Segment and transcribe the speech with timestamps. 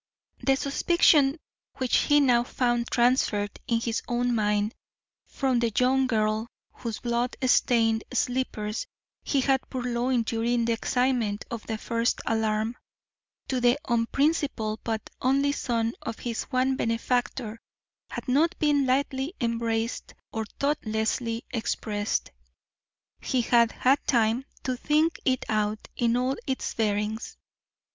[0.43, 1.37] The suspicion
[1.75, 4.73] which he now found transferred in his own mind
[5.27, 8.87] from the young girl whose blood stained slippers
[9.23, 12.77] he had purloined during the excitement of the first alarm,
[13.49, 17.59] to the unprincipled but only son of his one benefactor,
[18.09, 22.31] had not been lightly embraced or thoughtlessly expressed.
[23.21, 27.37] He had had time to think it out in all its bearings.